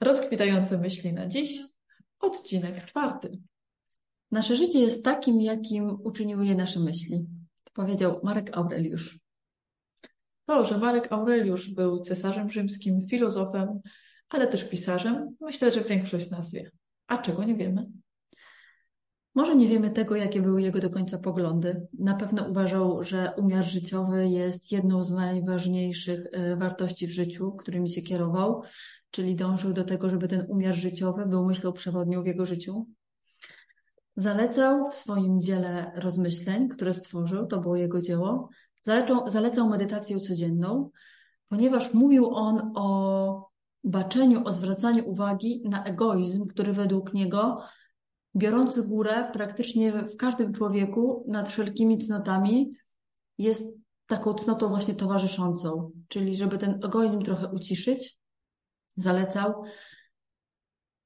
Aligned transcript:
Rozkwitające 0.00 0.78
myśli 0.78 1.12
na 1.12 1.26
dziś, 1.26 1.62
odcinek 2.20 2.84
czwarty. 2.84 3.38
Nasze 4.30 4.56
życie 4.56 4.78
jest 4.78 5.04
takim, 5.04 5.40
jakim 5.40 5.98
uczyniły 6.04 6.46
je 6.46 6.54
nasze 6.54 6.80
myśli. 6.80 7.26
Powiedział 7.72 8.20
Marek 8.22 8.56
Aureliusz. 8.56 9.18
To, 10.46 10.64
że 10.64 10.78
Marek 10.78 11.12
Aureliusz 11.12 11.74
był 11.74 12.00
cesarzem 12.00 12.50
rzymskim, 12.50 13.06
filozofem, 13.10 13.80
ale 14.28 14.46
też 14.46 14.64
pisarzem, 14.64 15.36
myślę, 15.40 15.72
że 15.72 15.80
większość 15.80 16.30
nas 16.30 16.52
wie. 16.52 16.70
A 17.06 17.18
czego 17.18 17.44
nie 17.44 17.54
wiemy? 17.54 17.86
Może 19.34 19.56
nie 19.56 19.68
wiemy 19.68 19.90
tego, 19.90 20.16
jakie 20.16 20.42
były 20.42 20.62
jego 20.62 20.80
do 20.80 20.90
końca 20.90 21.18
poglądy. 21.18 21.86
Na 21.98 22.14
pewno 22.14 22.48
uważał, 22.48 23.02
że 23.04 23.32
umiar 23.36 23.64
życiowy 23.64 24.28
jest 24.28 24.72
jedną 24.72 25.02
z 25.02 25.10
najważniejszych 25.10 26.26
e, 26.32 26.56
wartości 26.56 27.06
w 27.06 27.10
życiu, 27.10 27.52
którymi 27.52 27.90
się 27.90 28.02
kierował, 28.02 28.62
czyli 29.10 29.36
dążył 29.36 29.72
do 29.72 29.84
tego, 29.84 30.10
żeby 30.10 30.28
ten 30.28 30.46
umiar 30.48 30.74
życiowy 30.74 31.26
był 31.26 31.46
myślą 31.46 31.72
przewodnią 31.72 32.22
w 32.22 32.26
jego 32.26 32.46
życiu. 32.46 32.86
Zalecał 34.16 34.90
w 34.90 34.94
swoim 34.94 35.40
dziele 35.40 35.92
rozmyśleń, 35.96 36.68
które 36.68 36.94
stworzył, 36.94 37.46
to 37.46 37.60
było 37.60 37.76
jego 37.76 38.00
dzieło, 38.00 38.48
zalecał, 38.82 39.28
zalecał 39.28 39.68
medytację 39.68 40.20
codzienną, 40.20 40.90
ponieważ 41.48 41.94
mówił 41.94 42.34
on 42.34 42.72
o 42.74 43.48
baczeniu, 43.84 44.44
o 44.44 44.52
zwracaniu 44.52 45.08
uwagi 45.08 45.62
na 45.64 45.84
egoizm, 45.84 46.46
który 46.46 46.72
według 46.72 47.14
niego, 47.14 47.62
biorący 48.36 48.82
górę 48.82 49.30
praktycznie 49.32 49.92
w 49.92 50.16
każdym 50.16 50.52
człowieku 50.52 51.24
nad 51.28 51.48
wszelkimi 51.48 51.98
cnotami, 51.98 52.72
jest 53.38 53.72
taką 54.06 54.34
cnotą 54.34 54.68
właśnie 54.68 54.94
towarzyszącą. 54.94 55.90
Czyli 56.08 56.36
żeby 56.36 56.58
ten 56.58 56.80
egoizm 56.84 57.22
trochę 57.22 57.48
uciszyć, 57.48 58.18
zalecał 58.98 59.62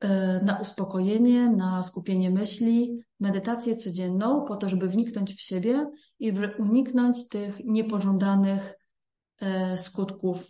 e, 0.00 0.40
na 0.44 0.58
uspokojenie, 0.60 1.50
na 1.50 1.82
skupienie 1.82 2.30
myśli, 2.30 3.00
medytację 3.20 3.76
codzienną, 3.76 4.44
po 4.44 4.56
to, 4.56 4.68
żeby 4.68 4.88
wniknąć 4.88 5.34
w 5.34 5.40
siebie 5.40 5.90
i 6.18 6.32
uniknąć 6.58 7.28
tych 7.28 7.64
niepożądanych 7.64 8.74
e, 9.40 9.76
skutków 9.76 10.46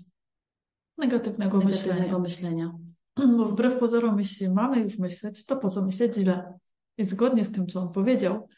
Negatywnego, 0.98 1.58
negatywnego 1.58 2.18
myślenia. 2.18 2.72
myślenia. 3.18 3.36
Bo 3.36 3.44
wbrew 3.44 3.78
pozorom, 3.78 4.18
jeśli 4.18 4.48
mamy 4.48 4.80
już 4.80 4.98
myśleć, 4.98 5.46
to 5.46 5.56
po 5.56 5.70
co 5.70 5.82
myśleć 5.82 6.14
źle? 6.14 6.58
I 6.98 7.04
zgodnie 7.04 7.44
z 7.44 7.52
tym, 7.52 7.66
co 7.66 7.80
on 7.80 7.92
powiedział, 7.92 8.48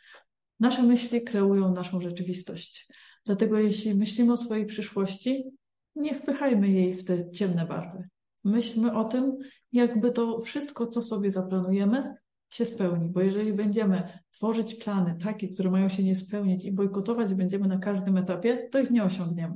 nasze 0.60 0.83
myśli 0.83 1.22
kreują 1.22 1.72
naszą 1.72 2.00
rzeczywistość. 2.00 2.88
Dlatego 3.27 3.58
jeśli 3.58 3.94
myślimy 3.94 4.33
o 4.33 4.36
swojej 4.36 4.66
przyszłości, 4.66 5.44
nie 5.96 6.14
wpychajmy 6.14 6.68
jej 6.68 6.94
w 6.94 7.05
te 7.05 7.30
ciemne 7.30 7.66
barwy. 7.66 8.08
Myślmy 8.44 8.96
o 8.96 9.05
tym, 9.05 9.38
jakby 9.72 10.12
to 10.12 10.41
wszystko, 10.41 10.86
co 10.86 11.02
sobie 11.02 11.30
zaplanujemy, 11.30 12.14
się 12.50 12.64
spełni. 12.64 13.08
Bo 13.08 13.20
jeżeli 13.20 13.52
będziemy 13.52 14.08
tworzyć 14.30 14.74
plany 14.74 15.16
takie, 15.22 15.48
które 15.48 15.70
mają 15.70 15.88
się 15.88 16.02
nie 16.02 16.14
spełnić 16.14 16.64
i 16.64 16.72
bojkotować 16.72 17.34
będziemy 17.34 17.68
na 17.68 17.78
każdym 17.78 18.16
etapie, 18.16 18.68
to 18.72 18.78
ich 18.78 18.91
nie 18.91 19.05
osiągniemy. 19.05 19.55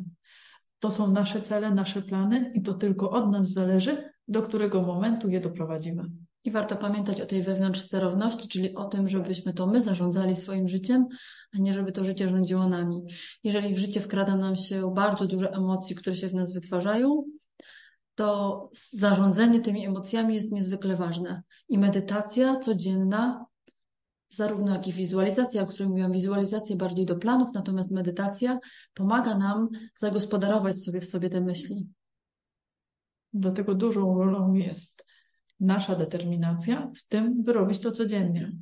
To 0.78 0.90
są 0.90 1.12
nasze 1.12 1.42
cele, 1.42 1.70
nasze 1.70 2.02
plany 2.02 2.52
i 2.54 2.62
to 2.62 2.74
tylko 2.74 3.10
od 3.10 3.30
nas 3.30 3.48
zależy, 3.48 4.10
do 4.28 4.42
którego 4.42 4.82
momentu 4.82 5.28
je 5.28 5.40
doprowadzimy. 5.40 6.02
I 6.44 6.50
warto 6.50 6.76
pamiętać 6.76 7.20
o 7.20 7.26
tej 7.26 7.42
wewnątrz 7.42 7.80
sterowności, 7.80 8.48
czyli 8.48 8.74
o 8.74 8.84
tym, 8.84 9.08
żebyśmy 9.08 9.52
to 9.52 9.66
my 9.66 9.80
zarządzali 9.80 10.36
swoim 10.36 10.68
życiem, 10.68 11.06
a 11.54 11.58
nie 11.58 11.74
żeby 11.74 11.92
to 11.92 12.04
życie 12.04 12.28
rządziło 12.28 12.68
nami. 12.68 13.02
Jeżeli 13.44 13.74
w 13.74 13.78
życie 13.78 14.00
wkrada 14.00 14.36
nam 14.36 14.56
się 14.56 14.94
bardzo 14.94 15.26
dużo 15.26 15.52
emocji, 15.52 15.96
które 15.96 16.16
się 16.16 16.28
w 16.28 16.34
nas 16.34 16.52
wytwarzają, 16.52 17.24
to 18.14 18.70
zarządzanie 18.92 19.60
tymi 19.60 19.86
emocjami 19.86 20.34
jest 20.34 20.52
niezwykle 20.52 20.96
ważne. 20.96 21.42
I 21.68 21.78
medytacja 21.78 22.58
codzienna, 22.58 23.46
zarówno 24.28 24.72
jak 24.72 24.88
i 24.88 24.92
wizualizacja, 24.92 25.62
o 25.62 25.66
której 25.66 25.88
mówiłam, 25.88 26.12
wizualizacja 26.12 26.76
bardziej 26.76 27.06
do 27.06 27.16
planów, 27.16 27.48
natomiast 27.54 27.90
medytacja 27.90 28.58
pomaga 28.94 29.38
nam 29.38 29.68
zagospodarować 29.98 30.84
sobie 30.84 31.00
w 31.00 31.04
sobie 31.04 31.30
te 31.30 31.40
myśli. 31.40 31.88
Dlatego 33.32 33.74
dużą 33.74 34.18
rolą 34.18 34.54
jest 34.54 35.06
nasza 35.60 35.96
determinacja 35.96 36.90
w 36.96 37.08
tym, 37.08 37.42
by 37.42 37.52
robić 37.52 37.80
to 37.80 37.92
codziennie. 37.92 38.52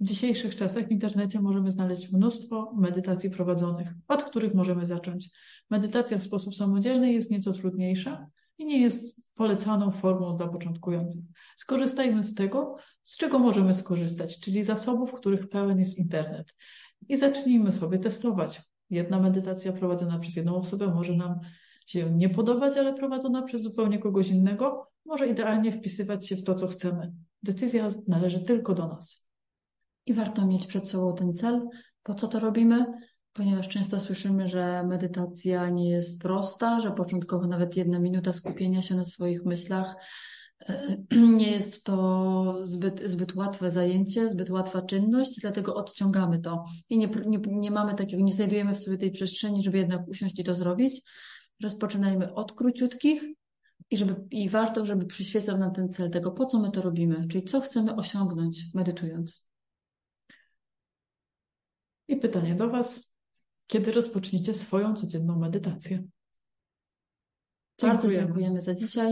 W 0.00 0.04
dzisiejszych 0.04 0.56
czasach 0.56 0.88
w 0.88 0.90
internecie 0.90 1.40
możemy 1.40 1.70
znaleźć 1.70 2.12
mnóstwo 2.12 2.74
medytacji 2.76 3.30
prowadzonych, 3.30 3.88
od 4.08 4.22
których 4.22 4.54
możemy 4.54 4.86
zacząć. 4.86 5.30
Medytacja 5.70 6.18
w 6.18 6.22
sposób 6.22 6.56
samodzielny 6.56 7.12
jest 7.12 7.30
nieco 7.30 7.52
trudniejsza 7.52 8.26
i 8.58 8.66
nie 8.66 8.80
jest 8.80 9.22
polecaną 9.34 9.90
formą 9.90 10.36
dla 10.36 10.48
początkujących. 10.48 11.22
Skorzystajmy 11.56 12.22
z 12.22 12.34
tego, 12.34 12.76
z 13.02 13.16
czego 13.16 13.38
możemy 13.38 13.74
skorzystać, 13.74 14.40
czyli 14.40 14.64
zasobów, 14.64 15.14
których 15.14 15.48
pełen 15.48 15.78
jest 15.78 15.98
internet. 15.98 16.54
I 17.08 17.16
zacznijmy 17.16 17.72
sobie 17.72 17.98
testować. 17.98 18.62
Jedna 18.90 19.20
medytacja 19.20 19.72
prowadzona 19.72 20.18
przez 20.18 20.36
jedną 20.36 20.56
osobę 20.56 20.94
może 20.94 21.16
nam 21.16 21.40
się 21.86 22.10
nie 22.10 22.28
podobać, 22.28 22.76
ale 22.76 22.94
prowadzona 22.94 23.42
przez 23.42 23.62
zupełnie 23.62 23.98
kogoś 23.98 24.28
innego 24.28 24.90
może 25.04 25.28
idealnie 25.28 25.72
wpisywać 25.72 26.28
się 26.28 26.36
w 26.36 26.44
to, 26.44 26.54
co 26.54 26.66
chcemy. 26.66 27.12
Decyzja 27.42 27.88
należy 28.08 28.40
tylko 28.40 28.74
do 28.74 28.88
nas. 28.88 29.28
I 30.06 30.14
warto 30.14 30.46
mieć 30.46 30.66
przed 30.66 30.88
sobą 30.88 31.14
ten 31.14 31.32
cel, 31.32 31.68
po 32.02 32.14
co 32.14 32.28
to 32.28 32.40
robimy, 32.40 32.86
ponieważ 33.36 33.68
często 33.68 34.00
słyszymy, 34.00 34.48
że 34.48 34.82
medytacja 34.86 35.68
nie 35.68 35.90
jest 35.90 36.22
prosta, 36.22 36.80
że 36.80 36.92
początkowo 36.92 37.46
nawet 37.46 37.76
jedna 37.76 37.98
minuta 37.98 38.32
skupienia 38.32 38.82
się 38.82 38.94
na 38.94 39.04
swoich 39.04 39.44
myślach 39.44 39.96
e, 40.68 40.96
nie 41.40 41.50
jest 41.50 41.84
to 41.84 42.58
zbyt, 42.62 43.02
zbyt 43.04 43.34
łatwe 43.34 43.70
zajęcie, 43.70 44.28
zbyt 44.28 44.50
łatwa 44.50 44.82
czynność, 44.82 45.40
dlatego 45.40 45.74
odciągamy 45.74 46.38
to 46.38 46.64
i 46.88 46.98
nie, 46.98 47.08
nie, 47.26 47.38
nie 47.46 47.70
mamy 47.70 47.94
takiego, 47.94 48.22
nie 48.22 48.32
znajdujemy 48.32 48.74
w 48.74 48.78
sobie 48.78 48.98
tej 48.98 49.10
przestrzeni, 49.10 49.62
żeby 49.62 49.78
jednak 49.78 50.08
usiąść 50.08 50.40
i 50.40 50.44
to 50.44 50.54
zrobić. 50.54 51.02
Rozpoczynajmy 51.62 52.34
od 52.34 52.52
króciutkich 52.52 53.22
i, 53.90 53.96
żeby, 53.96 54.14
i 54.30 54.48
warto, 54.48 54.86
żeby 54.86 55.06
przyświecał 55.06 55.58
nam 55.58 55.72
ten 55.72 55.88
cel 55.88 56.10
tego, 56.10 56.30
po 56.30 56.46
co 56.46 56.58
my 56.58 56.70
to 56.70 56.82
robimy, 56.82 57.26
czyli 57.28 57.44
co 57.44 57.60
chcemy 57.60 57.96
osiągnąć 57.96 58.64
medytując. 58.74 59.48
I 62.08 62.16
pytanie 62.16 62.54
do 62.54 62.70
Was. 62.70 63.15
Kiedy 63.66 63.92
rozpoczniecie 63.92 64.54
swoją 64.54 64.94
codzienną 64.94 65.38
medytację? 65.38 66.02
Bardzo 67.82 68.12
dziękujemy 68.12 68.60
za 68.60 68.74
dzisiaj. 68.74 69.04